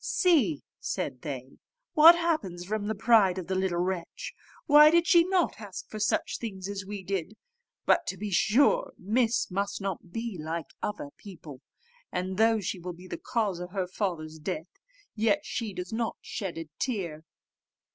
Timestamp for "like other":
10.41-11.09